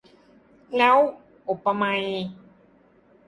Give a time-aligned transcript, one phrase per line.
[0.77, 0.97] แล้ว
[1.49, 2.01] อุปไมย